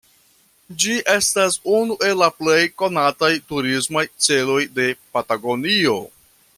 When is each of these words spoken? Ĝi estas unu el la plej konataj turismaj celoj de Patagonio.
Ĝi 0.83 0.95
estas 1.15 1.57
unu 1.79 1.97
el 2.07 2.17
la 2.23 2.29
plej 2.39 2.57
konataj 2.83 3.31
turismaj 3.51 4.05
celoj 4.29 4.59
de 4.81 4.89
Patagonio. 5.17 5.99